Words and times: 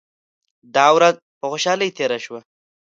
دا 0.75 0.85
ورځ 0.95 1.15
په 1.39 1.45
خوشالۍ 1.51 1.89
تیره 1.97 2.17
شوه. 2.25 2.39